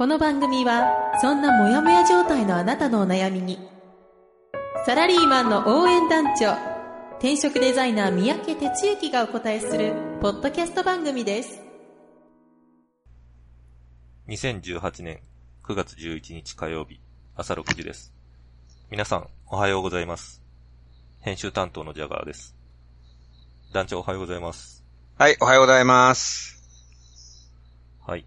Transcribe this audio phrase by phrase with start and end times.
[0.00, 3.58] この番組はそんなモヤモヤ状態のあなたのお悩みに
[4.86, 6.54] サラリーマンの応援団長
[7.18, 11.62] 転職デザイナー三宅哲之がお答えするポッドキャスト番組です
[14.28, 15.20] 2018年
[15.64, 16.98] 9月11日火曜日
[17.36, 18.14] 朝6時です。
[18.90, 20.40] 皆さん、おはようございます。
[21.20, 22.56] 編集担当のジャガーです。
[23.74, 24.82] 団長おはようございます。
[25.18, 26.58] はい、おはようございます。
[28.06, 28.24] はい。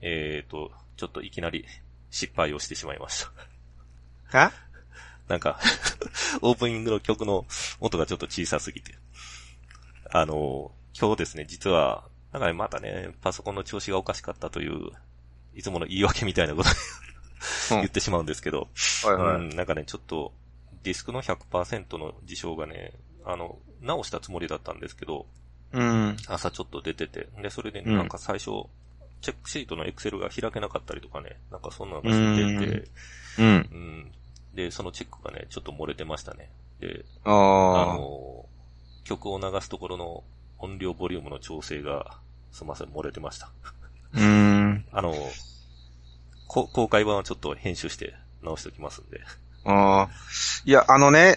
[0.00, 1.64] えーと、ちょっといきなり
[2.10, 3.24] 失敗をしてしまいまし
[4.30, 4.38] た。
[4.38, 4.52] は？
[5.28, 5.60] なんか、
[6.42, 7.46] オープニングの曲の
[7.80, 8.94] 音がちょっと小さすぎて。
[10.10, 14.90] あの、今日ですね、実は、なんかね、またね、パソコンの調子がおかしかったという、
[15.54, 16.70] いつもの言い訳みたいなこと
[17.72, 18.68] うん 言ってしまうんですけど、
[19.04, 19.36] はいはい。
[19.36, 20.32] うん、なんかね、ちょっと、
[20.82, 22.94] ディスクの100%の事象がね、
[23.24, 25.26] あの、直したつもりだったんですけど、
[25.72, 26.16] うん。
[26.26, 28.50] 朝ちょっと出てて、で、それでなんか最初、
[29.20, 32.88] チェックシートのエクセルが開けなかったりとかね、なんかそんなのがしてて、
[33.38, 33.46] うん。
[33.46, 34.12] うん。
[34.54, 36.50] で、そのチェックがね、ちょっと漏れてましたね。
[36.80, 37.30] で、あ。
[37.30, 38.46] の、
[39.04, 40.24] 曲を流すところの
[40.58, 42.18] 音量ボリュームの調整が、
[42.52, 43.50] すみません、漏れてました。
[44.14, 44.84] うん。
[44.92, 45.14] あの、
[46.46, 49.20] こ公開版はちょっと編集して直しておきますんで。
[49.64, 50.08] ああ。
[50.64, 51.36] いや、あのね、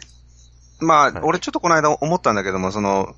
[0.79, 3.15] まあ、はい俺ちょっとこの間思ったんだけども、その、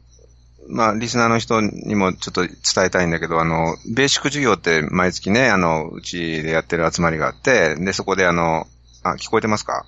[0.70, 2.54] まあ、リスナーの人にもちょっと伝
[2.86, 8.68] えたいんだけど、あの、ベーシック授業って毎月ね、あの、うちでやってる集まりがあって、で、そこであの、
[9.04, 9.86] あ、聞こえてますか？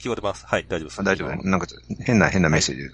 [0.00, 0.46] 聞こえてます。
[0.46, 1.00] はい、大丈夫です。
[1.00, 1.66] あ大丈夫なんか
[2.04, 2.90] 変な、変なメッセージで。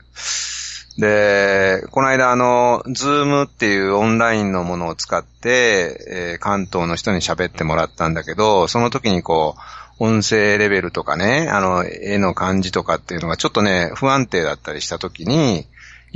[0.98, 15.66] で、この間あの、ズームっていうオンラインのものを使って、えー関東の人に喋ってもらったんだけど、その時にこう、音声レベルとかね、あの、絵の感じとかっていうのがちょっとね、不安定だったりした時に、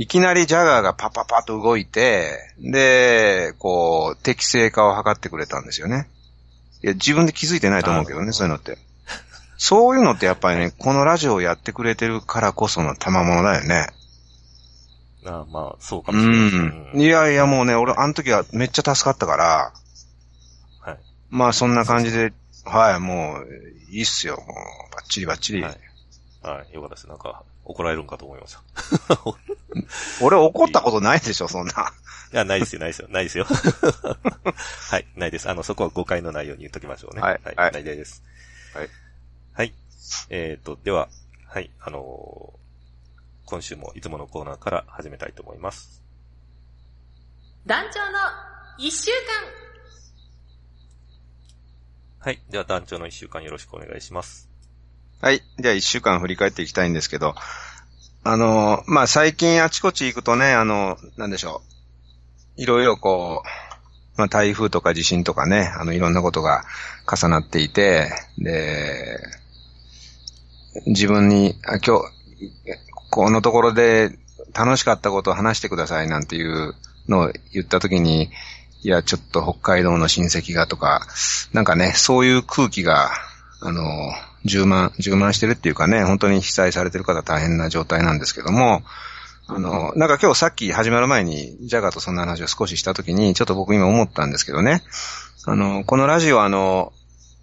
[0.01, 6.07] いきなりジャガーがパッパッパッと動いて、で、こう、適正化を図ってくれたんですよね。
[6.83, 8.79] いや、自分で気づいてないと思うけどね、そういうのって。
[9.59, 13.89] そういうのってやっぱりね、このラジオをやってくれてるからこその賜物だよね。
[15.23, 16.49] あまあ、そうかうもしれない。
[16.95, 19.71] うんいやいやもうね、俺あの時はめっちゃ助かったから、
[20.79, 20.97] はい。
[21.29, 22.33] まあそんな感じで、
[22.65, 23.47] はい、もう、
[23.91, 25.61] いいっすよ、もう、バッチリバッチリ。
[25.61, 25.77] はい。
[26.41, 27.07] はい、よかったです。
[27.07, 28.61] なんか、怒られるんかと思いました。
[30.25, 31.93] 俺怒ったことないでしょ、そんな。
[32.33, 33.45] いや、ないですよ、ないですよ、ないですよ。
[34.89, 35.49] はい、ないです。
[35.49, 37.21] あの、そこは誤解のないように言っときましょうね。
[37.21, 38.23] はいはい、はいないです。
[38.73, 38.89] はい。
[39.53, 39.73] はい。
[40.29, 41.09] えっ、と、では、
[41.47, 42.61] はい、あのー
[43.51, 46.01] 今週もいつものコーナーから始めたいと思います。
[47.65, 48.17] 団長の
[48.77, 49.17] 一週間
[52.19, 52.41] はい。
[52.49, 54.50] では、団長の一週間よろしくお願いします。
[55.21, 55.43] はい。
[55.59, 57.35] じゃあ一週間振り返っていきたいんですけど、
[58.23, 61.61] あの、まあ、最近あちこち行くとね、あの、なんでしょ
[62.57, 62.61] う。
[62.63, 66.63] いろいろこう、まあ、台風とか地震とかね、あの、いろんなことが
[67.07, 68.09] 重なっていて、
[68.39, 69.19] で、
[70.87, 72.03] 自分に、あ今日、
[73.11, 74.17] このところで
[74.55, 76.73] 楽しかったことを話してくださいなんていう
[77.07, 78.31] のを言ったときに、
[78.81, 81.05] いや、ちょっと北海道の親戚がとか、
[81.53, 83.11] なんかね、そういう空気が、
[83.59, 83.83] あの、
[84.45, 88.83] 充満、充満してるっていうかね、本当に被災されてる方大変な状態なんですけども、
[89.47, 94.81] あの、なんか今日さっき始まる前に、ジャガーとそんな話を少ししたときに、ちょっと僕今思ったんですけどね、
[95.45, 96.93] あの、このラジオあの、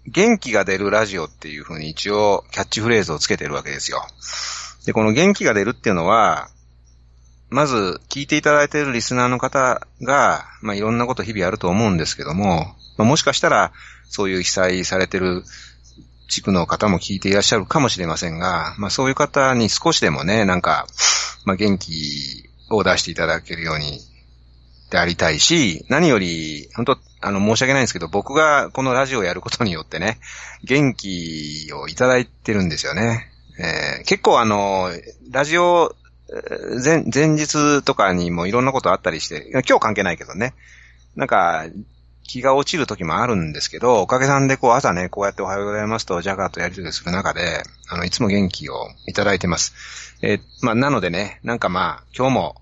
[0.07, 4.01] 元気が出るラジオっていうふうに一応キャッチフレーズをつけてるわけですよ。
[4.85, 6.49] で、この元気が出るっていうのは、
[7.49, 13.71] まず聞いていただいているリスナーの方が、まあいろんなこと日々あると思うんですけども、まあ、もしかしたら
[14.07, 15.43] そういう被災されてる
[16.29, 20.87] 地区の方も聞いていらっしゃるかもしれませんが、まあそういう方に少しでもね、なんか、
[21.43, 23.99] まあ元気を出していただけるように
[24.89, 30.19] でありたいし、何より、本当あの、申し訳ないんですけど、僕がこのラジオをやることによってね、
[30.63, 33.31] 元気をいただいてるんですよね。
[33.59, 34.89] えー結構あの、
[35.31, 35.95] ラジオ、
[36.83, 40.53] 前、前日とかにもいろんなことあったりして、今日関係ないけどね、
[41.15, 41.65] なんか、
[42.29, 50.15] 気が落ちる時もあるんですけど、おかげさんでこう朝ね、こうやっておはようございますと、ジャガーとやりとりする中で、あの、いつも元気をいただいてます。
[50.21, 52.61] えーまあ、なのでね、なんかまあ、今日も、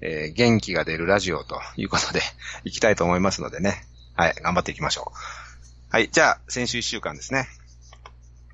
[0.00, 2.22] えー元気が出るラジオということで、
[2.64, 3.86] 行きたいと思いますのでね。
[4.16, 5.18] はい、頑張っていきましょう。
[5.90, 7.50] はい、じゃあ、先週一週間ですね。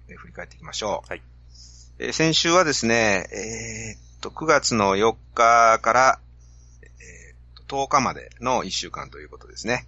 [0.08, 1.08] えー振り返っていきましょう。
[1.08, 1.22] はい。
[2.00, 6.18] えー先週はですね、えーっと、9月の4日から、
[6.82, 9.86] えーっと10日までの1週間ということですね。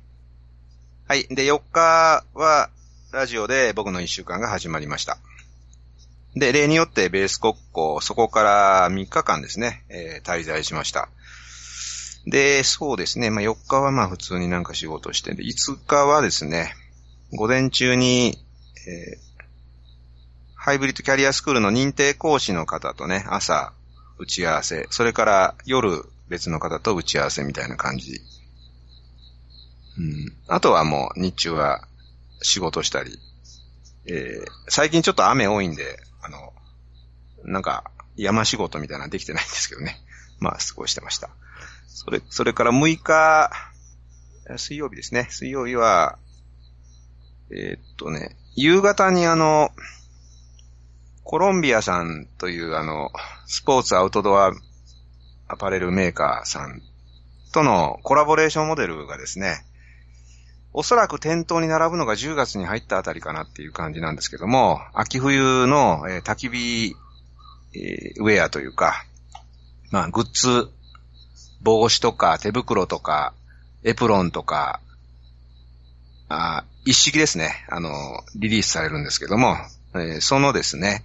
[1.10, 1.26] はい。
[1.28, 2.70] で、4日は、
[3.10, 5.18] ラジオで僕の1週間が始まりました。
[6.36, 11.08] で、例によってベース国交、そこから3日間ですね、えー滞在しました。
[12.26, 16.76] で、そうですね、まあ4日はまあ普通になんか仕事して、で、5日はですね、
[17.32, 18.38] 午前中に、
[18.86, 19.30] えー
[20.54, 23.72] ハイブリッドキャリアスクールの認定講師の方とね、朝
[24.18, 28.20] 打ち合わせ、それから夜別の方と打ち合わせみたいな感じ。
[29.98, 30.32] うん。
[30.48, 31.86] あとはもう日中は
[32.42, 33.18] 仕事したり、
[34.06, 36.52] えー最近ちょっと雨多いんで、あの、
[37.44, 40.00] なんか山仕事みたいなのできてないんですけどね。
[40.38, 41.30] まあ過ごしてました。
[41.88, 43.50] それ、それから6日、
[44.56, 45.28] 水曜日ですね。
[45.30, 46.18] 水曜日は、
[47.50, 49.72] えーっとね、夕方にあの、
[51.24, 53.10] コロンビアさんというあの、
[53.46, 54.52] スポーツアウトドア
[55.48, 56.80] アパレルメーカーさん
[57.52, 59.64] とのコラボレーションモデルがですね、
[60.72, 66.96] おそらく店頭に並ぶのが10月に入ったあたりかなっていう感じなんですけども、秋冬の、えー焚き火、
[67.74, 69.04] えーウェアというか、
[69.90, 70.70] まあ、グッズ、
[71.62, 73.34] 帽子とか手袋とか、
[73.82, 74.80] エプロンとか、
[76.28, 77.90] あ一式ですね、あの、
[78.36, 79.56] リリースされるんですけども、
[79.94, 81.02] えーそのですね、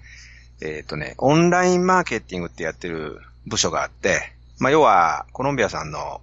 [0.61, 6.21] えっ、とね、オンラインマーケティングってやってる部署があって、まあ、要は、コロンビアさんの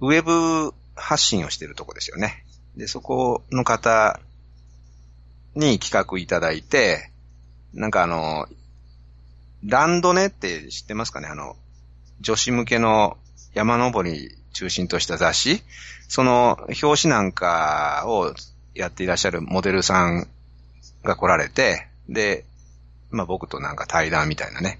[0.00, 2.45] ウェブ発信をしてるとこですよね。
[2.76, 4.20] で、そこの方
[5.54, 7.10] に企画いただいて、
[7.72, 8.46] なんかあの、
[9.64, 11.28] ランドネって知ってますかね？
[11.28, 11.56] あの、
[12.20, 13.16] 女子向けの
[13.54, 15.62] 山登り中心とした雑誌
[16.08, 18.32] その表紙なんかを
[18.74, 20.28] やっていらっしゃるモデルさん
[21.02, 22.44] が来られて、で、
[23.10, 24.78] まあ僕となんか対談みたいなね、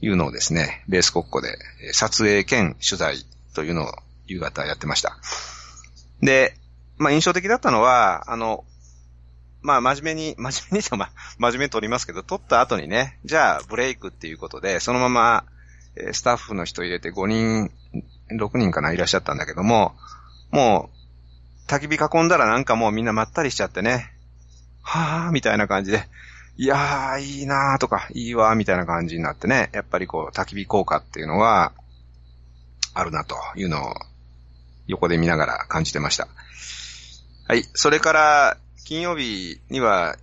[0.00, 1.56] いうのをですね、ベース国庫で
[1.92, 3.24] 撮影兼取材
[3.54, 3.92] というのを
[4.26, 5.16] 夕方やってました。
[6.20, 6.54] で、
[7.02, 8.64] まあ印象的だったのは、あの、
[9.60, 15.44] まあ真面目に、 真面目にと、ま真面目に撮りますけど、撮った後にね、じゃあブレイクっていうことで、そのまま、
[15.96, 17.70] えースタッフの人入れて5人、
[18.30, 19.94] 6人かないらっしゃったんだけども、
[20.50, 20.90] も
[21.68, 24.12] う、焚き火囲んだらなんかもうみんなまったりしちゃってね、
[24.82, 26.08] はぁーみたいな感じで、
[26.56, 31.72] いやー、いいなーとか、いいわーみたいな感じになってね、やっぱりこう、焚き火効果っていうのは、
[32.94, 33.94] あるなというのを、
[34.86, 36.28] 横で見ながら感じてました。
[37.48, 37.64] はい。
[37.74, 40.16] それから、金曜日には、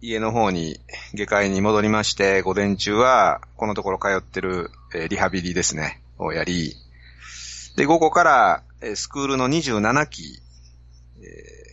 [0.00, 0.80] 家の方に、
[1.14, 6.74] 下界に戻りまして、午前中は、このところ通ってる、えーリハビリですね、をやり、
[7.76, 10.40] で、午後から、えースクールの27期、
[11.22, 11.64] えー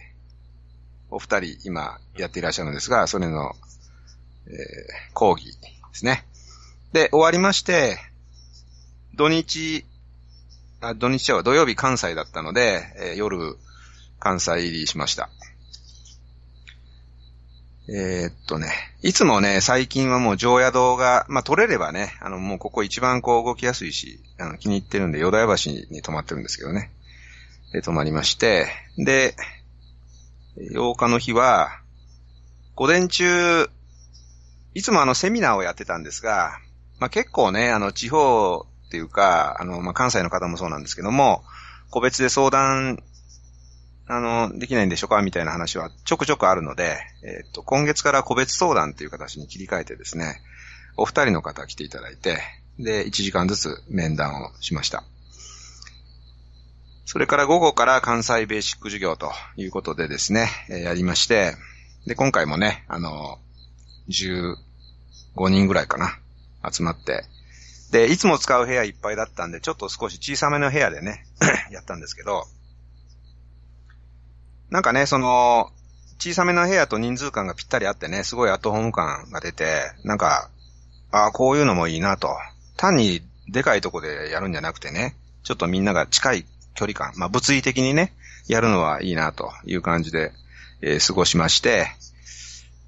[1.14, 3.54] お二人今やっていらっしゃるんですが、それの、
[4.48, 6.26] えー講義ですね。
[6.94, 7.98] で、終わりまして、
[9.16, 9.84] 土日、
[10.80, 13.58] あ土日は土曜日関西だったので、えー夜、
[14.22, 15.30] 関西入りしました。
[17.90, 18.70] えーっとね、
[19.02, 26.92] いつもね、最近はもう常宿が、まあ、取れればね、あの、もうここ一番こう動きやすいし、あの、気に入ってるんで、淀屋橋に泊まってるんですけどね。
[27.74, 29.36] で、泊まりまして、で、
[30.74, 31.82] 8日の日は、
[32.76, 33.68] 午前中、
[34.74, 36.60] いつもあの、セミナーをやってたんですが、
[37.00, 41.44] まあ、結構ね、あの、地方っていうか、あの、まあ、関西の方もそうなんですけども、
[41.90, 43.02] 個別で相談、
[44.14, 45.22] あの、できないんでしょうか？
[45.22, 50.42] みたいな話はちょくちょくあるので、えっ、と、今月から個別相談っていう形に切り替えてですね、
[50.98, 52.40] お二人の方来ていただいて、
[52.78, 55.06] で、1時間ずつ面談をしました。
[57.06, 61.56] それから午後から関西ベーシック授業ということでですね、えやりまして、
[62.06, 63.40] で、今回もね、あの、
[64.10, 64.58] 15
[65.48, 66.20] 人ぐらいかな、
[66.70, 67.24] 集まって、
[67.92, 71.26] で、いつも使う部屋いっぱいだったんで、ちょっと少し小さめの部屋でね、
[71.72, 72.46] やったんですけど、
[74.72, 75.70] なんかね、その、
[76.18, 80.50] 小さめの部屋と人数感がぴったりあってね、すごいアットホーム感が出て、なんか、
[81.12, 82.30] ああ、こういうのもいいなと。
[82.78, 88.14] 単にでかいとこでやるんじゃなくてね、ちょっとみんなが近い距離感、まあ物理的にね、
[88.48, 90.32] やるのはいいなという感じで、
[90.82, 91.88] えー過ごしまして、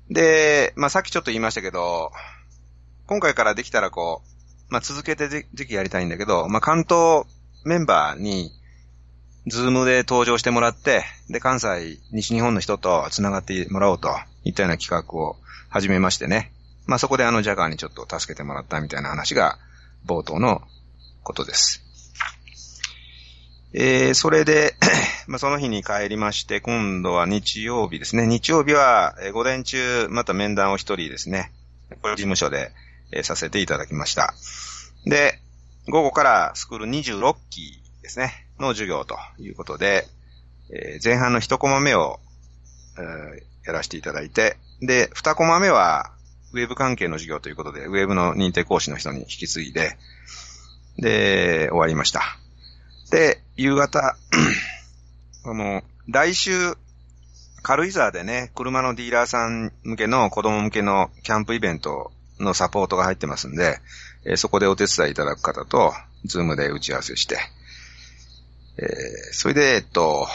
[0.09, 2.11] で、まあさっきちょっと言いましたけど、
[3.07, 4.21] 今回からできたらこ
[4.69, 7.25] う、まあ続けてぜぜひやりたいんだけど、まあ関東
[7.65, 8.51] メンバーに、
[9.47, 14.09] ズームで登場してもらって、で、関西、西日本の人と繋がってもらおうと
[14.45, 15.35] いったような企画を
[15.69, 16.51] 始めましてね。
[16.85, 19.57] まあそこであのジャガーにちょっと助けてもらったみたいな話が
[20.05, 20.61] 冒頭の
[21.23, 21.83] ことです。
[23.73, 24.75] えー、それで、
[25.25, 28.27] まあ、その日に帰りまして、今度は日曜日ですね。
[28.27, 31.51] 日曜日は、えー、午前中、また面談を一人ですね。
[32.01, 32.71] これ事務所で、
[33.11, 34.35] えー、させていただきました。
[35.05, 35.39] で、
[35.87, 40.07] 午後からスクール26期ですね、の授業ということで、
[40.69, 42.19] えー、前半の1コマ目を、
[42.97, 46.11] えー、やらせていただいて、で、2コマ目は、
[46.53, 49.97] ウェブ関係の授業ということで、ウェブの認定講師の人に引き継いで、
[50.97, 52.21] で、終わりました。
[53.09, 54.15] で、夕方、
[55.45, 56.75] あの、来週、
[57.63, 63.79] 軽井沢でね、車のディーラーさん向けの子供向けのキャンプイベントのサポートが入ってますんで、
[64.25, 65.93] えー、そこでお手伝いいただく方と、
[66.25, 67.37] ズームで打ち合わせして、
[68.77, 68.87] えー、
[69.33, 70.27] それで、えっと、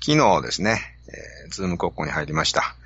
[0.00, 2.76] 昨日ですね、えー、ズーム国庫に入りました。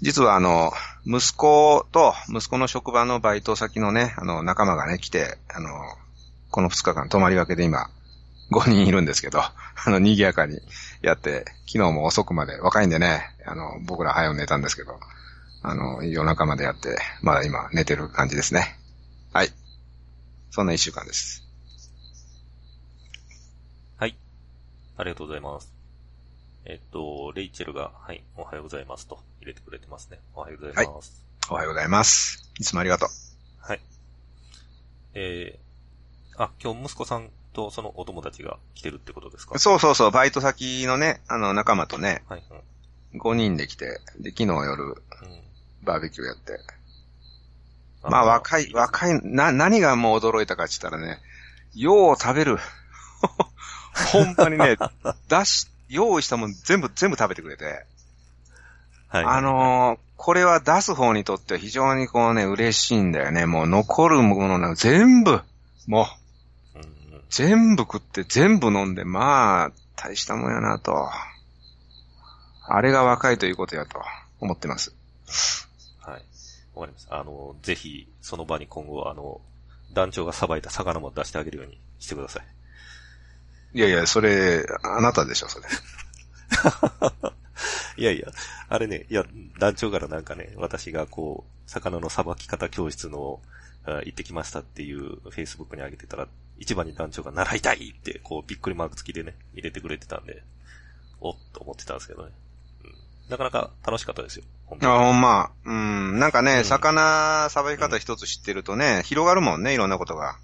[0.00, 0.72] 実はあの、
[1.06, 5.70] 息子と息子の職場のバイト先のね、あの、仲間がね、来て、あの、
[6.50, 7.88] この2日間泊まり分けで今、
[8.50, 9.54] 5人いるんですけど、あ
[9.86, 10.60] の、賑やかに
[11.02, 14.98] やって、昨日も遅くまで、若いんでね、あの、僕ら早く寝たんですけど、
[15.62, 18.78] あの、夜中までやって、まだ今寝てる感じですね。
[19.32, 19.48] はい。
[20.50, 21.42] そんな一週間です。
[23.96, 24.16] はい。
[24.96, 25.72] ありがとうございます。
[26.66, 30.18] えっと、レイチェルが、はい、おはようございますと入れてくれてますね。
[30.34, 31.22] おはようございます。
[31.48, 32.50] はい、おはようございます。
[32.58, 33.08] いつもありがとう。
[33.58, 33.80] はい。
[35.14, 39.58] えー、あ、今日息子さんとそのお友達が来てるってことですか？
[39.58, 42.58] そうそうそう、バイト先のね、あの仲間とね、はい、は
[43.14, 44.96] い、5人で来て、で、昨日夜、うん、
[45.82, 46.58] バーベキューやって。
[48.04, 51.20] まあ若い、若い、な、何がもう驚いたかって言ったらね、
[51.74, 52.58] よう食べる。
[54.12, 54.76] ほんまにね、
[55.28, 57.84] 出し、用意したもん全部、全部食べてくれて。
[59.08, 59.24] はい。
[59.24, 63.46] あのー、これは出す方にとっては非常にこうね、嬉しいんだよね。
[63.46, 65.40] もう残るものな全部、
[65.86, 66.06] もう、
[67.30, 71.08] 全部食って全部飲んで、まあ、大したもんやなと。
[72.66, 74.00] あれが若いということやと
[74.40, 74.94] 思ってます。
[76.00, 76.22] はい。
[76.74, 77.06] わかります。
[77.10, 79.40] あの、ぜひ、その場に今後、あの、
[79.92, 82.42] 団長がさばいた魚も出してあげるようにしてください。
[83.74, 85.66] いやいや、それ、あなたでしょ、それ。
[87.96, 88.28] いやいや、
[88.68, 89.24] あれね、いや、
[89.58, 93.40] 団長からなんかね、私がこう、魚のさばき方教室の、
[93.86, 96.28] 行ってきましたっていう Facebook に上げてたら、
[96.58, 100.42] 一番に団長が習いたいって、こう、びっくりマーク付きでね、入れてくれてたんで、
[101.20, 102.32] おっと思ってたんですけどね。
[102.84, 104.44] うん、なかなか楽しかったですよ。
[104.80, 105.50] あ、ほんま。
[105.64, 106.18] うん。
[106.18, 110.36] なんかね、うん、魚さばき方一つ知ってるとね、うん、広がるもんね、いろんなことが。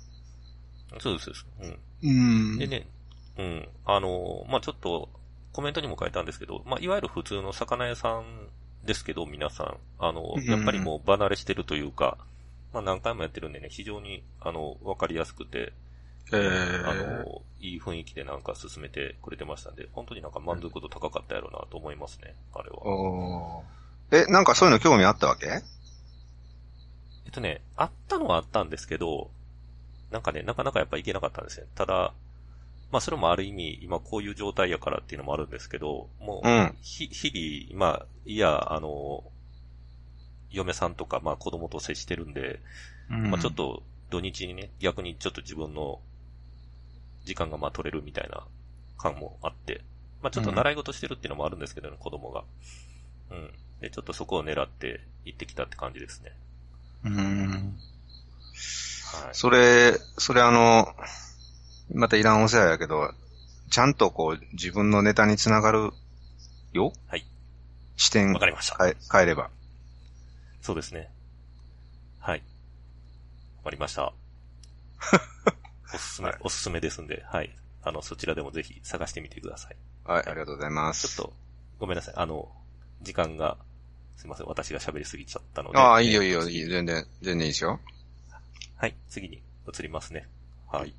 [0.98, 1.46] そうです、そうです。
[2.02, 2.10] うん。
[2.10, 2.12] う
[2.56, 2.58] ん。
[2.58, 2.86] でね、
[3.38, 3.68] うん。
[3.84, 5.08] あの、まあ、ちょっと、
[5.52, 8.48] コメントにも書いたんですけど、まあ、いわゆる普通の魚屋さん
[8.84, 12.18] ですけど、皆さん、あの、やっぱりもう離れしてるというか、
[12.72, 15.72] まあ、何回もやってるんでね、非常に、あの、わかりやすくて、
[16.32, 23.62] えー、あの、いい雰囲気でなんか進めてくれてましたんで、本当になんか満足度高かったやろうなと思いますね、あれは。
[24.12, 25.46] え、なんかそういうの興味あったわけ？
[25.48, 29.30] えっとね、あったのはあったんですけど、
[30.12, 31.66] なんかね、なかなかやっぱ行けなかったんですね。
[31.74, 32.12] ただ、
[32.90, 39.24] まあそれもある意味、今こういう状態やからっていうのもあるんですけど、もう、うん、ひ、日々、まあ、いや、あの、
[40.50, 42.60] 嫁さんとか、まあ子供と接してるんで、
[43.10, 46.00] うん、まあちょっと土日にね、逆にちょっと自分の
[47.24, 48.44] 時間がまあ取れるみたいな
[48.98, 49.82] 感もあって、
[50.22, 52.44] まあちょっと習い事してるっていうのもあるんですけどね、うん、子供が。
[53.30, 53.50] うん。
[53.80, 56.32] で、ちょっとそこを狙って行ってきたって感じですね。
[57.04, 57.48] うん。
[57.48, 59.30] はい。
[59.32, 60.94] それ、それあの、
[61.92, 63.12] またいらんお世話やけど、
[63.70, 65.92] ちゃんとこう、自分のネタにつながる
[66.72, 66.92] よ？
[67.08, 67.24] はい。
[67.96, 68.32] 視点。
[68.32, 68.76] わかりました。
[68.78, 69.50] 変えれば。
[70.62, 71.10] そうですね。
[72.18, 72.42] はい。
[73.58, 74.12] わかりました。
[75.92, 77.54] おすすめ、はい、おすすめですんで、はい。
[77.82, 79.76] あの、そちらでもぜひ探してみてください。
[80.04, 81.08] はい、ありがとうございます。
[81.08, 81.32] ちょっと、
[81.78, 82.14] ごめんなさい。
[82.16, 82.50] あの、
[83.02, 83.56] 時間が、
[84.16, 84.46] すいません。
[84.46, 85.78] 私が喋りすぎちゃったので。
[85.78, 87.80] ああ、いいよいいよ、いい全然、全然いいですよ。
[88.76, 90.28] はい、次に移りますね。
[90.70, 90.94] はい。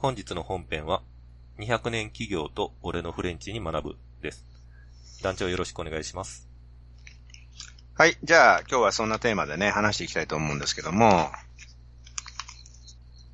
[0.00, 1.02] 本日の本編は、
[1.58, 4.46] 200年企業と俺のフレンチに学ぶです。
[5.22, 6.48] 団長よろしくお願いします。
[7.98, 8.16] はい。
[8.24, 11.30] じゃあ、今日はそんなテーマでね、話していきたいと思うんですけども、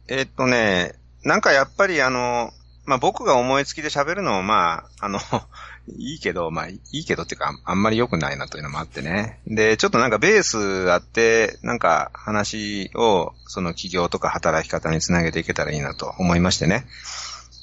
[0.08, 2.50] えー、っとね、なんかやっぱりあの、
[2.86, 5.18] まあ、僕が思いつきで喋るのもまあ、あの、
[5.98, 9.40] いいけど、まあ、いいけどっていうか、あんまり良くないなというのもあってね。
[9.46, 16.86] で、ちょっとなんかベースあって、なんか話を、その企業とか働き方につなげていけたらいいなと思いましてね。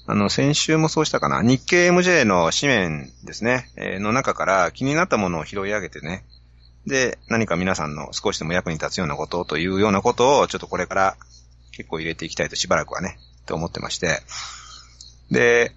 [0.06, 1.42] あの、先週もそうしたかな。
[1.42, 6.25] 日経 MJ の紙面ですね、えー、の中から気になったものを拾い上げてね。
[6.86, 11.18] で、何か皆さんの少しでも役に立つようなことというようなことを、ちょっとこれから
[11.72, 14.22] 結構入れていきたいとしばらくはね、と思ってまして。
[15.32, 15.72] で、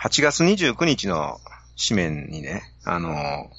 [0.00, 1.40] 8月29日の
[1.76, 3.50] 紙面にね、あの、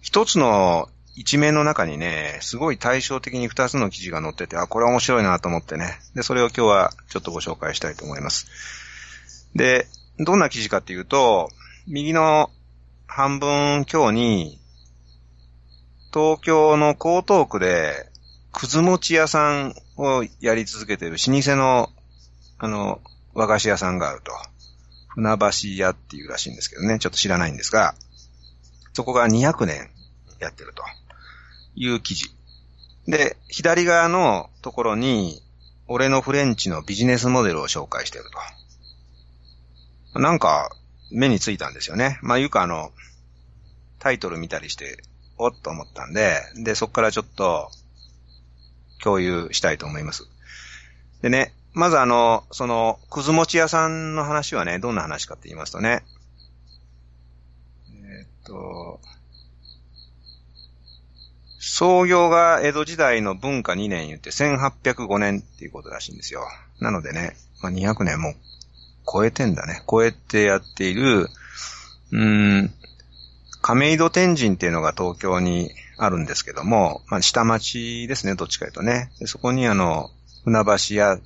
[0.00, 5.98] 一つの一面の中にね、すごい対照的に二つの記事が載ってて、あ、これ面白いなと思ってね。
[6.14, 8.46] で、それを今日はちょっとご紹介したいと思います。
[9.54, 9.86] で、
[10.18, 11.50] どんな記事かっていうと、
[11.86, 12.50] 右の
[13.06, 14.58] 半分今日に、
[16.14, 18.08] 東京の江東区で、
[18.52, 21.90] くず餅屋さんをやり続けている老舗の、
[22.58, 23.00] あの、
[23.34, 24.32] 和菓子屋さんがあると。
[25.08, 27.94] 船橋屋っていうらしいんですけどね、ちょっと知らないんですが、
[28.94, 29.90] そこが200年
[30.40, 30.82] やってると。
[31.74, 32.30] いう記事。
[33.06, 35.42] で、左側のところに、
[35.86, 38.24] 俺のフレンチのビジネスモデルを紹介してる
[40.14, 40.20] と。
[40.20, 40.70] なんか、
[41.10, 42.18] 目についたんですよね。
[42.22, 42.92] まあ、いうかあの、
[43.98, 45.02] タイトル見たりして、
[45.38, 47.70] おっと思ったんで、で、そこからちょっと、
[49.02, 50.26] 共有したいと思います。
[51.22, 56.02] でね、まずあの、その、くず餅屋さんの話はね、どんな話かって言いますとね、
[57.88, 59.00] えー、っと、
[61.58, 66.42] 創業が江戸時代の文化2年言って1805年っていうことらしいんですよ。
[66.80, 68.34] なのでね、まあ、200年も
[69.10, 69.82] 超えてんだね。
[69.88, 71.28] 超えてやっている、
[72.10, 72.74] うん、
[73.62, 79.10] 亀戸天神っていうのが東京にあるんですけども、まあ、下町ですね、どっちかというとね。
[79.26, 80.10] そこにあの、
[80.44, 81.18] 船橋屋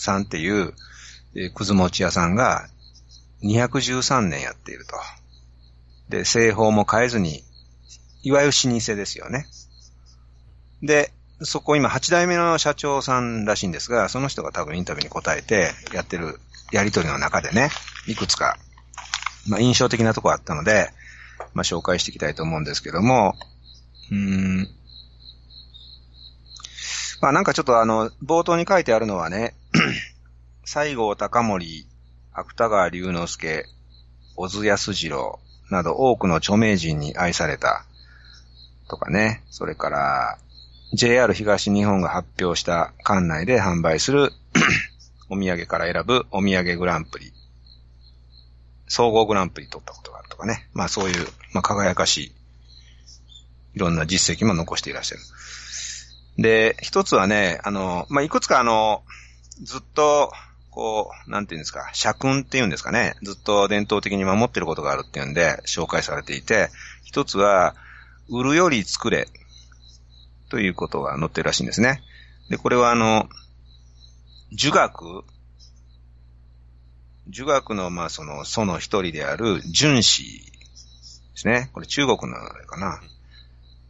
[0.00, 0.74] さんっていう、
[1.34, 2.66] えー、くず餅屋さんが
[3.42, 4.96] 213年やっていると。
[6.08, 7.44] で、製法も変えずに
[8.22, 9.46] いわゆる老舗ですよね。
[10.82, 16.38] で、そこ今8代目の社長さんらしいんですが、その人が多分インタビューに答えてやってる
[16.72, 17.70] やりとりの中でね、
[18.06, 18.56] いくつか、
[19.48, 20.90] まあ印象的なとこあったので、
[21.54, 23.34] まあ紹介していきたいと思うんですけども、
[24.10, 24.68] うーん。
[27.22, 29.54] まあなんかちょっとあの、冒頭に書いてあるのはね、
[30.64, 31.86] 西郷隆盛、
[32.32, 33.66] 芥川龍之介、
[34.36, 35.38] 小津安二郎
[35.70, 37.84] など多くの著名人に愛された
[38.88, 40.38] とかね、それから、
[40.92, 44.32] JR 東日本が発表した館内で販売する
[45.30, 47.32] お土産から選ぶお土産グランプリ、
[48.88, 50.68] 総合グランプリ取ったことがあるとかね。
[50.74, 52.32] まあそういう、まあ輝かしい、
[53.76, 55.22] いろんな実績も残していらっしゃる。
[56.42, 59.04] で、一つはね、あの、まあいくつかあの、
[59.62, 60.32] ずっと、
[60.70, 66.70] こう、なんていうんですか、社訓っていうんですかね、ずっと伝統的に守ってることがあるっていうんで紹介されていて、
[67.02, 67.74] 一つは、
[68.28, 69.28] 売るより作れ、
[70.48, 72.02] ということが載ってるらしいんですね。
[72.48, 73.28] で、これはあの、
[74.52, 75.24] 儒学
[77.28, 81.70] 儒学の、まあ、その、その一人である、純子ですね。
[81.72, 83.00] これ中国のあれかな。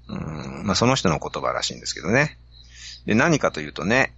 [0.09, 2.38] うん、まあ、その人の言葉らしいんですけどね。
[3.06, 4.12] で、何かというとね、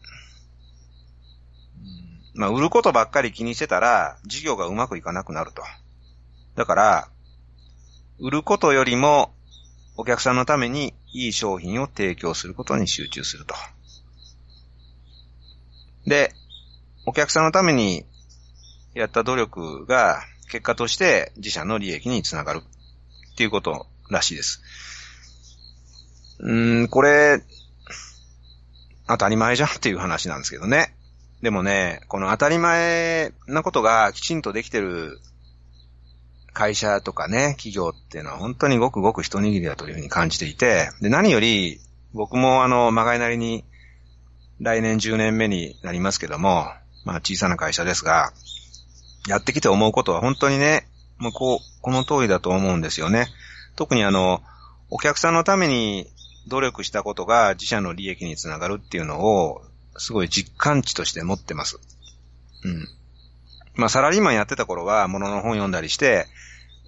[2.34, 5.62] まあ、売ることばっかり気にしてたら、事業がうまくいかなくなると。
[6.54, 7.08] だから、
[8.18, 9.34] 売ることよりも、
[9.96, 13.54] お客さんのためにいい商品を提供することに集中すると。
[16.06, 16.32] で、
[17.04, 18.04] お客さんのために
[18.94, 22.62] やった努力が結果として自社の利益につながる
[23.32, 24.62] っていうことらしいです。
[26.40, 27.42] うん、これ、
[29.06, 30.94] 当たり前じゃんっていう話なんですけどね。
[31.42, 35.18] でもね、この当たり前なことがきちんとできてる
[36.52, 41.80] 会社とかね、企業っていうのは本当にごくごく一握りだというふうに感じていて、で、何より、
[42.14, 43.64] 僕もあの、まがいなりに、
[44.60, 46.66] 来年10年目になりますけども、
[47.04, 48.32] まあ小さな会社ですが、
[49.26, 50.86] やってきて思うことは本当にね、
[51.18, 53.26] もうこう、この通りだと思うんですよね。
[53.74, 54.42] 特にあの、
[54.90, 56.06] お客さんのために
[56.48, 59.62] 努力したことが自社の利益につながるっていうのを、
[59.96, 61.78] すごい実感値として持ってます。
[62.64, 62.88] うん。
[63.74, 66.26] まあサラリーマンやってた頃は、ものの本読んだりして、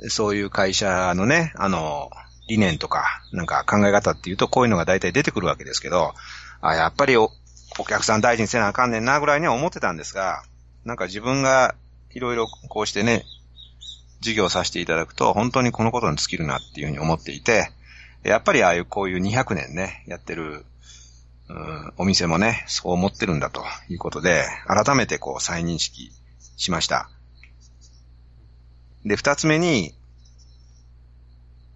[0.08, 2.10] そういう会社のね、あの、
[2.48, 6.14] 理念とか、なんか考え方っていうと、こういうのが大体出てくるわけですけど、
[6.60, 7.30] あ、やっぱりお
[7.78, 10.42] お客さん大事にせなあかんねんなぐらいには思ってたんですが、
[10.84, 11.74] なんか自分が
[12.10, 13.24] いろいろこうしてね、
[14.20, 17.70] 授業させていただくと、本当にこのことに尽きるなっていうふうに思っていて、
[18.22, 20.64] やっぱりああいうこういう200年ね、やってる、
[21.48, 26.10] うん、お店もね、そう思ってるんだということで、改めてこう再認識
[26.56, 27.10] しました。
[29.04, 29.94] で、二つ目に、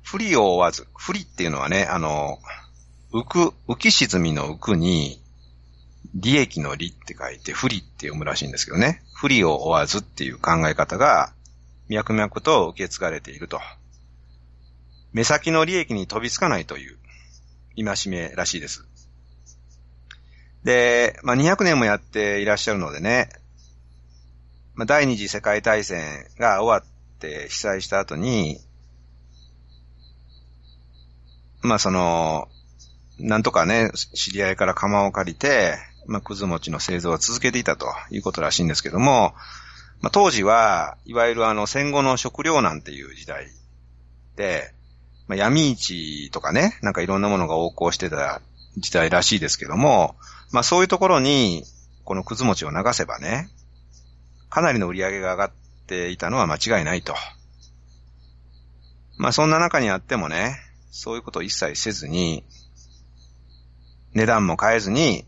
[0.02, 0.86] 不利を追わず。
[0.96, 2.38] 不利っていうのはね、あの、
[3.12, 5.22] 浮く、浮き沈みの浮くに、
[6.14, 9.02] 利益の利って書いて、不利って読むらしいんですけどね。
[9.14, 11.34] 不利を追わずっていう考え方が、
[11.88, 13.60] 脈々と受け継がれていると。
[15.12, 16.98] 目先の利益に飛びつかないという、
[17.76, 18.86] 戒めらしいです。
[20.68, 23.30] で、まあ、200年もやっていらっしゃるのでね、
[24.74, 28.60] まあ、第二次世界大戦が終わって被災した後に、
[31.62, 32.48] まあ、その、
[33.18, 39.32] なんとかね、知り合いから釜を借りて、まあ、くず餅の製造を続けていたということらしいんですけども、
[40.02, 43.46] まあ、当時は、いわゆるあの戦後の食糧難っていう時代
[44.36, 44.74] で、
[45.28, 48.42] まあ、闇市とかね、なんかいろんなものが横行してた
[48.80, 50.16] 時代らしいですけども、
[50.50, 51.64] まあそういうところに、
[52.04, 53.48] このくず餅を流せばね、
[54.50, 55.52] かなりの売り上げが上がっ
[55.86, 57.14] ていたのは間違いないと。
[59.18, 60.56] まあそんな中にあってもね、
[60.90, 62.44] そういうことを一切せずに、
[64.14, 65.24] 値段も変えずに、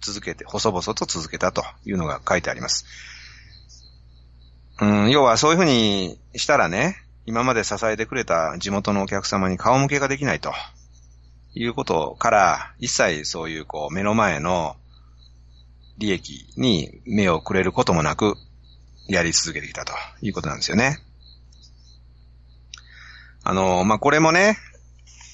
[0.00, 2.86] 続けて、細々と続けたというのが書いてあります。
[4.80, 6.96] うん、要はそういうふうにしたらね、
[7.26, 10.52] 今まで支えてくれた地元のお客様に顔向けができないと。
[11.54, 14.76] いうことから、一切そういうこう目の前の
[15.98, 18.36] 利益に目をくれることもなく、
[19.08, 20.98] やり続けてきたということなんですよね。
[23.42, 24.58] あの、まあ、これもね、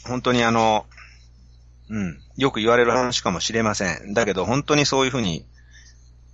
[0.06, 0.86] 本当にあの、
[1.90, 4.14] うん、よく言われる話かもしれません。
[4.14, 5.44] だけど本当にそういうふうに、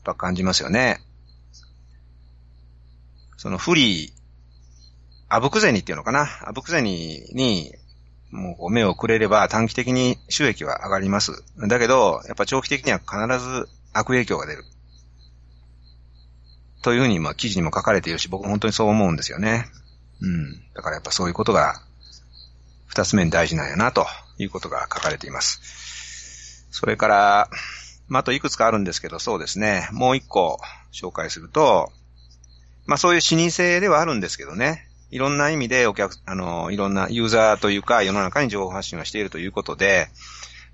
[0.05, 1.01] やっ感じますよね。
[3.37, 4.13] その不利、
[5.29, 6.29] あぶく銭っていうのかな。
[6.43, 7.75] あぶく銭に、
[8.31, 11.43] もう目をくれれば短期的に収益は上がります。
[11.59, 14.65] だけど、やっぱ長期的には必ず悪影響が出る。
[16.83, 19.67] というふうに、まあ記事にも書かれているし、僕本当にそう思うんですよね。
[20.21, 20.53] うん。
[20.75, 21.83] だからやっぱそういうことが、
[22.87, 24.07] 二つ目に大事なんやな、と
[24.39, 26.67] いうことが書かれています。
[26.71, 27.51] それから、
[28.09, 29.89] まあ、あといくつかあるんですけど、そうですね。
[29.93, 30.59] もう一個
[30.93, 31.93] 紹介すると、
[32.87, 34.90] まあそういう老舗ではあるんですけどね。
[35.11, 40.09] いろんな意味でお客、あの、いろんなユーザーというか世の中に情報発信をしているということで、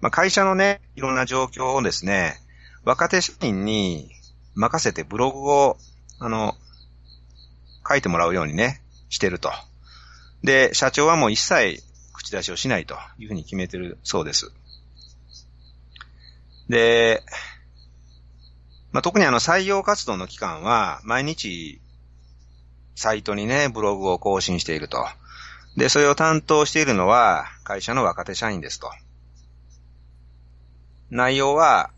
[0.01, 2.37] まあ、会社のね、いろんな状況をですね、
[2.85, 4.11] 若手社員に
[4.55, 5.79] 任せてブログを、
[6.18, 6.55] あの、
[7.88, 9.51] 書いてもらうようにね、してると。
[10.42, 14.53] で、社長はもう一切口出しをしないというふうに決めてるそうです。
[16.68, 17.22] で、
[18.92, 21.81] まあ、特にあの採用活動の期間は毎日
[22.96, 25.06] サイトにね、ブログを更新していると。
[25.76, 28.90] で、それを担当しているのは会社の若手社員ですと。
[31.11, 31.90] 内容は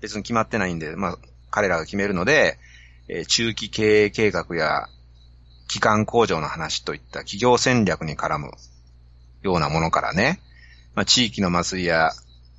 [0.00, 1.18] 別に決まってないんで、まあ、
[1.50, 2.58] 彼らが決めるので、
[3.08, 4.86] えー、中期経営計画や
[5.66, 8.52] 機関工場の話といった企業戦略に絡む
[9.42, 10.40] ようなものからね、
[10.94, 12.12] まあ、地域の祭りや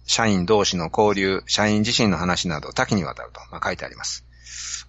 [0.08, 4.26] 社員同士の交流、社員自身の話など多岐にわたると、まあ、書いてあります。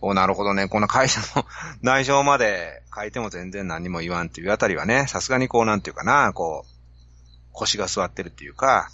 [0.00, 0.68] おなるほどね。
[0.68, 1.46] この会社の
[1.82, 6.70] 内情まで書いても全然何も言わんっていうあたりはね、さすがにこうなんていうかな、こう、
[7.52, 8.90] 腰が座ってるっていうか、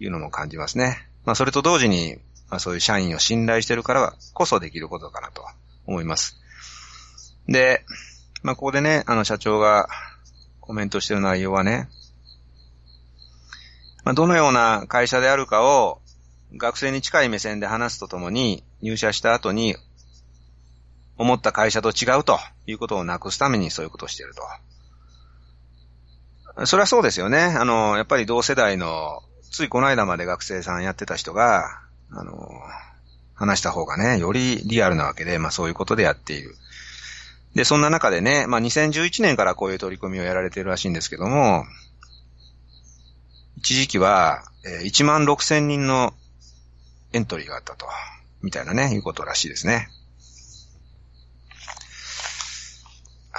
[0.00, 1.08] いうのも感じますね。
[1.24, 2.16] まあそれと同時に、
[2.48, 5.44] まあそういう社員を信頼してるからこそできることかなと
[5.86, 6.38] 思います。
[7.46, 7.84] で、
[8.42, 9.88] まあここでね、あの社長が
[10.60, 11.88] コメントしてる内容はね、
[14.04, 16.00] まあどのような会社であるかを
[16.56, 19.76] 学生に近い目線で話すとともに、入社した後に
[21.18, 24.34] 思った会社と違うということをなくすためにそういうことをしている
[26.56, 26.66] と。
[26.66, 27.40] それはそうですよね。
[27.40, 32.48] あの、やっぱり同世代の、ついこの間まで学生さんやってた人が、あの、
[33.34, 36.56] 話した方がね、よりリアルなわけで、まあそういうことでやっている。
[37.54, 41.64] で、そんな中でね、まあ2011年からこういう取り組みをやられているらしいんですけども、
[43.58, 46.12] 一時期は、え1万6千人の
[47.12, 47.86] エントリーがあったと。
[48.42, 49.88] みたいなね、いうことらしいですね。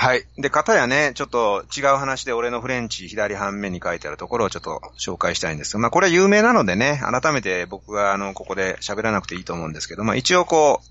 [0.02, 0.24] はい。
[0.38, 10.88] で、方やね、ちょっと違う話で俺のフレンチ左半面に書いてあるところをちょっと紹介したいんですが、まあこれは有名なのでね、改めて僕があの、ここで喋らなくていいと思うんですけど、まあ一応こう、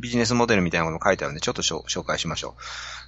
[0.00, 2.54] ビジネスモデルみたいなことも書いてあるんで、ちょっと紹介しましょ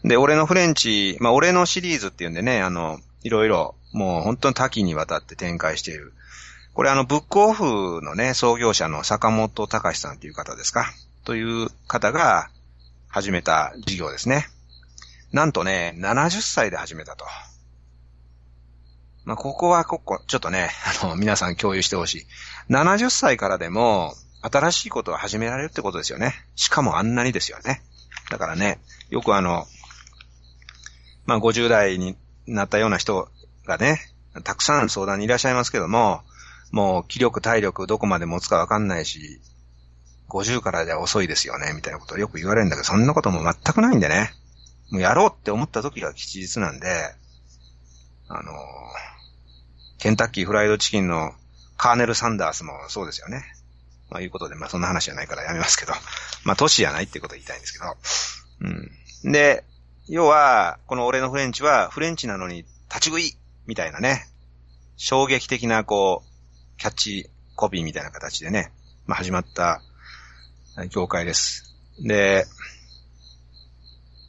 [0.05, 0.09] う。
[0.09, 6.15] で、俺のフレンチ、まあ俺のシリーズっていうんでね、あの、いろいろ、もう本当に多岐にわたって展開している。
[6.75, 10.93] これあの、ブックオフのね、創業者の坂本隆さんっていう方ですか？
[11.25, 12.51] という方が、
[13.17, 14.47] 始めた事業ですね。
[15.33, 17.25] なんとね、70歳で始めたと。
[19.25, 20.69] まあ、ここはここ、ちょっとね、
[21.03, 22.27] あの、皆さん共有してほしい。
[22.69, 26.35] 70歳からでも、新しいことを始められるってことですよね。
[26.57, 27.83] しかもあんなにですよね。
[28.31, 29.67] だからね、よくあの、
[31.25, 33.31] まあ、50代になったような人
[33.65, 34.13] がね、
[34.45, 36.21] たくさん相談にいらっしゃいますけども、
[36.71, 39.41] もう気力、体力、どこまで持つかわかんないし、
[40.29, 44.33] 50からでは遅いですよね、みたいなことをよく言われるんだけど、そんなことも全くないんでね。
[44.91, 47.15] もうやろうって思った時が吉日なんで、
[48.29, 48.53] あの、
[49.99, 51.33] ケンタッキーフライドチキンの
[51.77, 53.45] カーネル・サンダースもそうですよね。
[54.11, 55.93] まあいうことで、まあそんな話じゃないからやめますけど。
[56.45, 57.97] まあ都市じゃないってことを言いたいんですけど。
[59.25, 59.33] うん。
[59.33, 59.65] で、
[60.09, 63.37] 要は、この俺のフレンチはフレンチなのに立ち食い
[63.67, 64.29] みたいなね。
[64.97, 68.73] 衝撃的なこう、キャッチコピーみたいな形でね、
[69.07, 69.83] まあ始まった
[70.91, 71.75] 業界です。
[71.99, 72.47] で、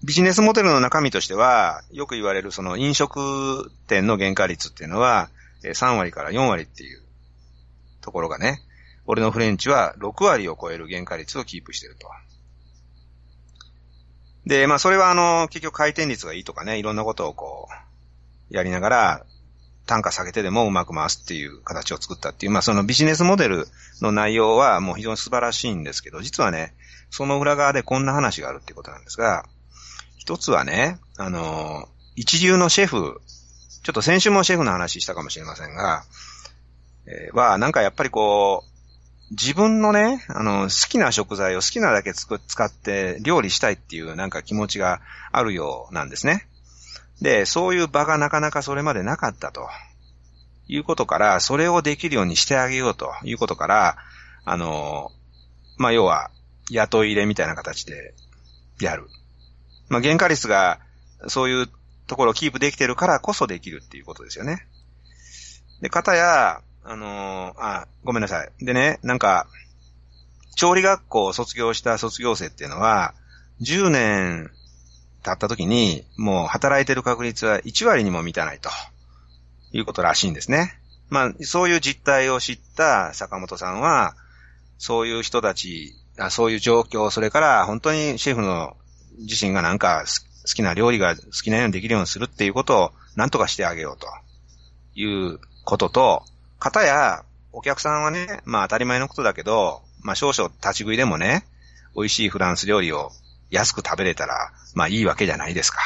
[0.04, 5.30] ビジネスモデルの中身としては、よく言われるその飲食店の原価率っていうのは、
[5.64, 7.02] 3割から4割っていう
[8.02, 8.62] ところがね、
[9.06, 12.08] 俺のフレンチは6割を超える原価率をキープしてると。
[14.46, 17.68] で、まあそれはあの、結局回転率がいいとかね、いろんなことをこ
[18.50, 19.26] う、やりながら、
[19.88, 23.68] 単価下げてでもうまく回すっていう形を作ったっていう、まあそのビジネスモデル
[24.02, 26.76] の内容はもう非常に素晴らしいんですけど、実はね、
[27.10, 29.46] その裏側でこんな話があるっていうことなんですが、
[30.18, 33.22] 一つはね、あの、一流のシェフ、
[33.84, 36.04] ちょっと先週もシェフの話したかもしれませんが、
[37.06, 38.78] えー、は、なんかやっぱりこう、
[39.32, 46.48] 自分のね、あの、好きな食材を好きなだけつく使って料理したいっていうなんか気持ちがあるようなんですね。
[47.22, 49.68] で、そういう場がなかなかそれまでなかったと。
[50.68, 53.98] いうことから、それをできるようにしてあげようということから、
[54.44, 55.12] あの、
[55.78, 56.30] まあ、要は、
[56.70, 58.14] 雇い入れみたいな形で
[58.82, 59.08] やる。
[59.88, 60.80] まあ、原価率が
[61.28, 61.70] そういう
[62.08, 64.68] ところをキープできてるからこそできるっていうことですよね。
[65.82, 68.66] で、方や、あの、あ、ごめんなさい。
[68.66, 69.48] でね、なんか、
[70.58, 73.14] 調理学校を卒業した卒業生っていうのは、
[73.62, 74.52] 10年
[75.28, 78.70] 経った時に、もう働いてる確率は1割にも満たないと、
[79.74, 80.80] いうことらしいんですね。
[81.10, 84.16] まあ、そういう実態を知った坂本さんは、
[84.78, 85.94] そういう人たち、
[86.30, 88.78] そういう状況、それから本当にシェフの
[89.18, 90.06] 自身がなんか
[90.48, 94.08] 好きな料理が好きなようにできるようにするっていうことを何とかしてあげようと
[94.96, 96.24] いうことと、
[96.60, 101.46] 方や、お客さんはね、まあ当たり前のことだけど、まあ少々立ち食いでもね、
[101.96, 103.12] 美味しいフランス料理を
[103.50, 105.80] 安く食べれたら、まあいいわけじゃないですか。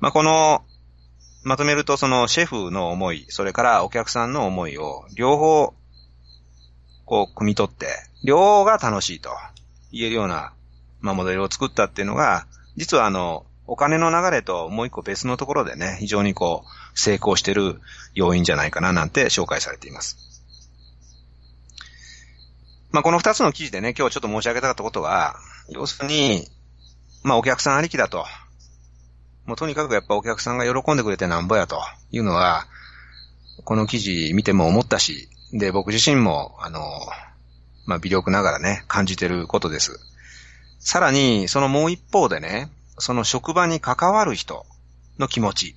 [0.00, 0.64] まあこの、
[1.42, 5.74] まとめるとそのシェフの思い、それからお客さんの思いを両方、
[7.04, 7.88] こう、汲み取って、
[8.24, 9.30] 両方が楽しいと
[9.92, 10.52] 言えるような、
[11.00, 17.80] まあモデルを作ったっていうのが、実はあの、お金の流れともう一個別のところでね、非常にこう、成功してる
[18.14, 20.23] 要因じゃないかななんて紹介されています。
[22.94, 25.34] まあ、この二つの記事でね、今日ちょっと申し上げたかったことは、
[25.68, 26.46] 要するに、
[27.24, 28.24] まあ、お客さんありきだと。
[29.46, 32.68] もうとにかくやっぱお客さんが喜んでくれてなんぼやというのは、
[33.64, 36.80] この記事見ても思ったし、で、僕自身も、あの、
[37.84, 39.98] まあ、微力ながらね、感じてることです。
[40.78, 44.66] さらに、そのもう一方でね、その職場に関わる人
[45.18, 45.76] の気持ち。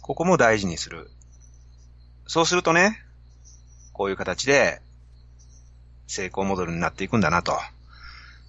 [0.00, 1.10] ここも大事にする。
[2.26, 3.02] そうするとね、
[3.92, 4.80] こういう形で
[6.12, 7.58] 成功モデルになっていくんだなと。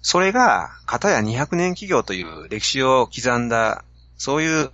[0.02, 3.84] それが、片や200年企業という歴史を刻んだ、
[4.18, 4.70] そういう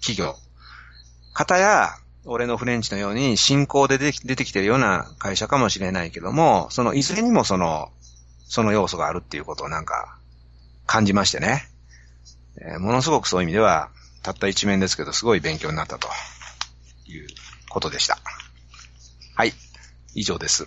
[0.00, 0.36] 企業。
[1.32, 1.90] 片や、
[2.26, 7.90] 俺のフレンチのように進行で出てきてるような会社かもしれないけども、そのいずれにもその、
[8.46, 10.18] その要素があるっていうことをなんか
[10.86, 11.66] 感じましてね。
[12.60, 13.90] えー、ものすごくそういう意味では、
[14.22, 16.08] たった一面ですけど、すごい勉強になったと
[17.06, 17.26] いう
[17.70, 18.18] ことでした。
[19.34, 19.54] はい。
[20.14, 20.66] 以上です。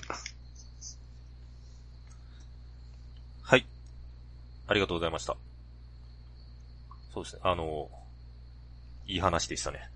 [3.41, 3.65] はい。
[4.67, 5.37] ありがとうございました。
[7.13, 7.41] そうですね。
[7.43, 7.89] あの、
[9.05, 9.89] いい話でしたね。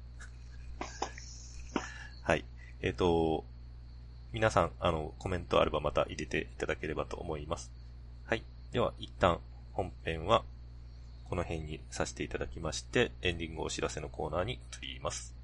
[2.24, 2.46] はい。
[2.82, 3.46] えっ、ー、と、
[4.32, 7.72] 皆さん、あの、コメントあればまた入れていただければと思います。
[8.26, 8.44] はい。
[8.72, 9.40] では、一旦
[9.74, 10.46] 本編は
[11.26, 15.36] この辺にさせていただきまして、エンディングお知らせのコーナーに移ります。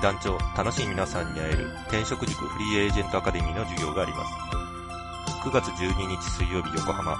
[0.00, 4.32] 団長、楽しい皆さんに会える転職塾フリーエージェントアカデミーの授業があります。
[5.42, 7.16] 9月12日水曜日横浜、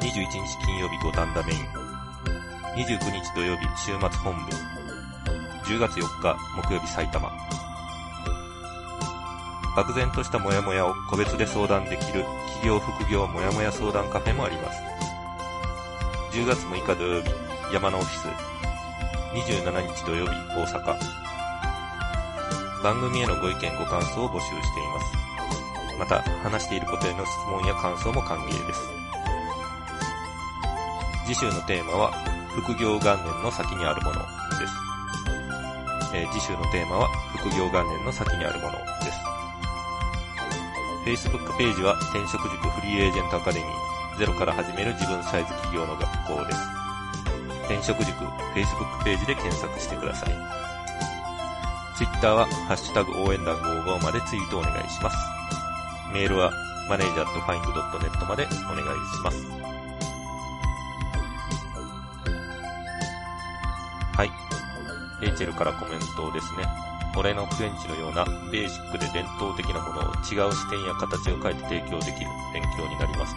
[0.00, 4.52] 21日金曜日五反田メイン、29日土曜日週末本部、
[5.64, 7.32] 10月4日木曜日埼玉。
[9.74, 14.82] 漠然としたモヤモヤを個別で相談できる企業副業モヤモヤ相談カフェもあります。
[16.32, 17.30] 10月6日土曜日、
[17.72, 18.28] 山のオフィス。
[19.34, 21.15] 27日土曜日、大阪。
[22.86, 25.98] 番組へのご意見ご感想を募集しています。
[25.98, 28.80] また、話していることへの質問や感想も歓迎です。
[31.26, 32.12] 次週のテーマは、
[32.54, 34.72] 副業元年の先にあるものです。
[36.14, 39.10] えー、次週のテーマは、副業元年の先にあるもので
[41.10, 41.26] す。
[41.26, 46.60] Facebook ページは転職塾フリーエージェントアカデミー、ゼロから始める自分サイズ企業の学校です。
[47.64, 48.14] 転職塾
[48.54, 50.65] Facebook ページで検索してください。
[51.96, 55.16] Twitter はハッシュタグ応援団55までツイートお願いします。
[56.12, 56.52] メールは
[56.88, 59.46] マネージャーとファインド .net までお願いします。
[64.16, 64.30] はい。
[65.20, 66.68] レイチェルからコメントですね。
[67.16, 73.34] 俺のフレンチのようなベーシックで伝統的なものを違う視点や形を変えて提供できる勉強になります。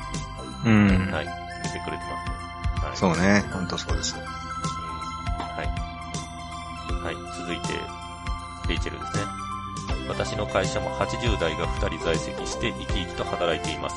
[0.66, 1.12] うん。
[1.12, 1.26] はい。
[1.64, 2.04] 出てくれて
[2.84, 3.14] ますね。
[3.14, 3.46] はい、そうね。
[3.54, 4.16] ほんとそうです。
[4.18, 4.24] うん。
[4.26, 5.68] はい。
[7.06, 7.16] はい。
[7.40, 7.99] 続いて。
[10.20, 13.96] 私の会社も80代が2人在籍して生き生きと働いています。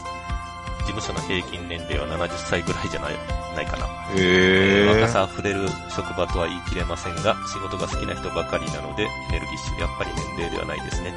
[0.87, 3.15] 事務所の平均年齢は70歳ぐらいじゃない
[3.57, 3.89] ないかな。
[4.15, 9.81] へ若さ溢れる職場とは言い切れませんが、仕事が好きな人ばかりなので、エネルギッシュ。
[9.81, 11.13] やっぱり年齢ではないですね。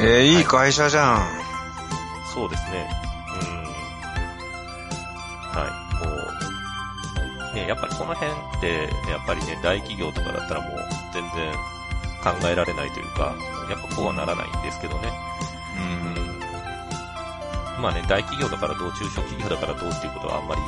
[0.00, 1.20] えー、いい会社じゃん。
[2.34, 2.90] そうですね。
[3.30, 3.62] うん。
[5.54, 6.04] はい。
[6.04, 6.10] も
[7.52, 10.80] う、ね、やっぱりこの辺って、やっぱりね、大企業とかだったらもう
[11.12, 11.54] 全然
[12.26, 13.36] 考えられないというか、
[13.70, 15.12] やっぱこうはならないんですけどね。
[15.78, 15.82] う
[17.78, 20.62] んまあね、大企業だからどう、中小企業だからどうっていうことはあんまり、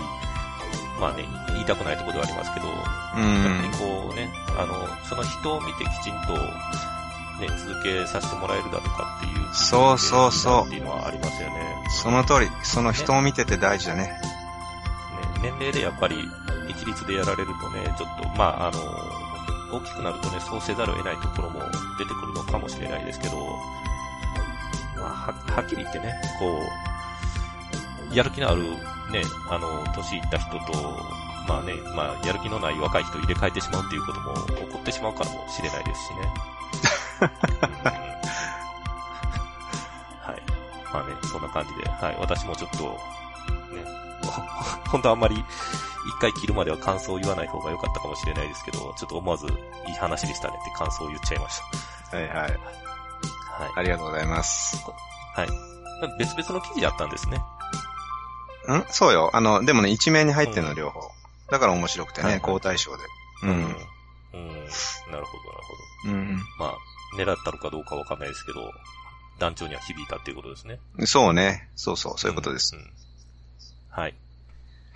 [1.01, 2.83] まあね、言いたくないところではありますけど、うん、や
[3.55, 6.35] っぱりこうね、あの、その人を見てきちんと、
[7.41, 9.39] ね、続けさせてもらえるだとかっていう。
[9.55, 10.67] そうそうそう。
[10.67, 11.77] っていうのはありますよね。
[11.89, 12.51] その通り。
[12.63, 14.03] その人を見てて大事だね。
[14.03, 14.21] ね、
[15.43, 16.29] 年齢でやっぱり
[16.69, 18.81] 一律でやられるとね、ちょっと、まあ、あの、
[19.71, 21.61] 大きくなるとね、そうせざるを得ないところも
[21.99, 23.37] 出てくるのかもしれないですけど、
[24.97, 26.61] まあ、ははっきり言ってね、こ
[28.11, 28.63] う、やる気のある
[29.11, 30.59] ね、あの、年いった人と、
[31.47, 36.17] まあね、まあ、やる気のない若い人入れ替えてしまうっていうことも起こってしまうかもしれないですしね。
[40.21, 40.43] はい。
[40.93, 42.17] まあね、そんな感じで、はい。
[42.21, 42.85] 私もちょっと、
[43.75, 43.85] ね、
[44.89, 45.43] 本当あんまり、
[46.09, 49.51] 一回切るまでは感想を言わない方が良かったかもしれないですけど、ちょっと思わずい
[49.91, 51.61] い話でしたねって感想を言っちゃいまし
[52.11, 52.17] た。
[52.17, 52.37] はいはい。
[52.37, 52.53] はい。
[53.77, 54.85] ありがとうございます。
[55.35, 55.49] はい。
[56.19, 57.37] 別々の記事だったんですね。
[57.37, 58.85] ん？
[58.89, 59.31] そうよ。
[59.35, 61.01] あの、でもね、一面に入ってるの、両方。
[61.51, 63.03] だから面白くてね、交代賞で。
[63.43, 63.51] うん。
[63.51, 63.57] うん。
[63.57, 66.11] なるほど、なるほど。
[66.11, 66.37] うん。
[66.59, 66.75] まあ、
[67.17, 68.71] 狙ったのかどうかわかんないですけど、
[69.39, 70.79] 団長には響いたっていうことですね。
[71.07, 71.71] そうね。
[71.77, 72.77] そうそう、そういうことです。
[72.77, 72.93] うん。
[73.91, 74.15] はい。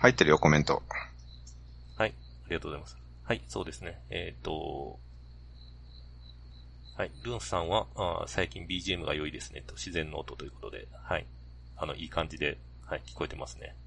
[0.03, 0.83] 入ってるよ、コメント。
[1.95, 2.13] はい。
[2.45, 2.97] ありがとうございます。
[3.23, 4.01] はい、そうですね。
[4.09, 4.99] えっ、ー、と、
[6.97, 7.11] はい。
[7.23, 11.25] ルンさんはあ、最近 BGM が良いですね、と、自然の音ということで、はい。
[11.77, 13.77] あの、いい感じではい、聞こえてますね。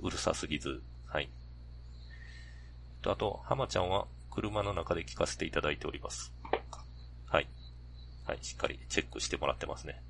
[0.00, 1.28] うるさすぎず、はい。
[3.02, 6.32] と、あと、浜ちゃんは車の中で聞かせていただいております。
[7.26, 7.48] はい。
[8.26, 10.00] はい、しっかりチェックしてもらってますね。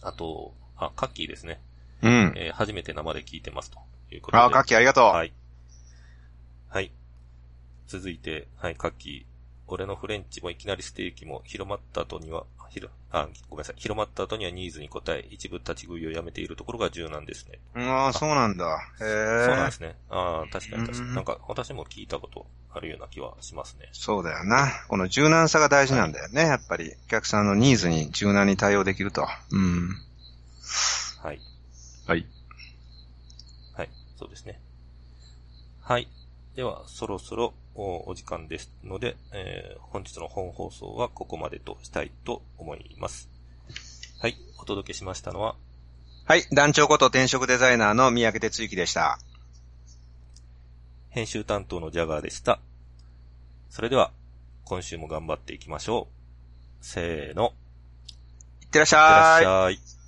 [0.00, 1.60] あと、あ、カッキーですね。
[2.00, 2.32] うん。
[2.34, 4.42] えー、初めて生で聞いてますということで。
[4.42, 5.04] あ、カッキーありがとう。
[5.04, 5.32] はい。
[6.68, 6.90] はい。
[7.86, 9.32] 続いて、はい、カッキー。
[9.66, 13.76] 俺のフレンチもいきなりステーキも広まった後には、ひろ、あ、ごめんなさい。
[13.78, 17.58] 広まった後にはニーズに応え、一部立ち食いをやめているところが柔軟ですね。
[17.74, 18.64] ああ、そうなんだ。
[19.00, 19.46] へえ。
[19.46, 19.96] そうなんですね。
[20.08, 21.14] ああ、確かに確かに。
[21.14, 23.88] なんか、私も聞いたことあるような気はしますね。
[23.92, 24.68] そうだよな。
[24.88, 26.92] この柔軟さが大事なんだよね、はい、やっぱり。
[27.06, 29.26] お客さんのニーズに柔軟に対応できると。
[29.50, 29.88] うん。
[31.22, 31.40] はい。
[32.06, 32.16] はい。
[32.16, 32.26] はい、
[34.22, 34.60] そうですね。
[35.80, 36.06] はい。
[36.54, 43.28] では、そろそろお時間ですので、えー、本日の本放送はここまでとしたいと思います。
[44.20, 45.56] はい、お届けしましたのは、
[46.24, 49.18] はい、団長こと転職デザイナーの三宅哲之でした。
[51.10, 52.60] 編集担当のジャガーでした。
[53.70, 54.12] それでは、
[54.64, 56.06] 今週も頑張っていきましょ
[56.80, 56.84] う。
[56.84, 57.54] せーの。
[58.60, 59.00] いってらっしゃい。
[59.00, 60.02] いってらっしゃい。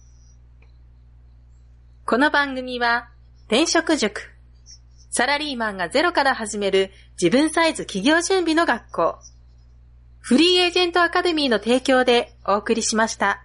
[2.06, 3.08] この番組は、
[3.46, 4.22] 転職塾。
[5.10, 6.90] サラリーマンがゼロから始める
[7.20, 9.18] 自分サイズ企業準備の学校。
[10.18, 13.44] フリーエージェントアカデミーの提供でお送りしました。